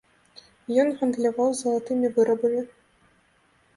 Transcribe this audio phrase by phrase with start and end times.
[0.83, 2.61] Ён гандляваў залатымі вырабамі.